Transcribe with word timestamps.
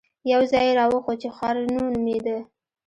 يو 0.31 0.41
ځاى 0.51 0.65
يې 0.67 0.77
راوښود 0.77 1.17
چې 1.21 1.29
ښارنو 1.37 1.83
نومېده. 1.93 2.37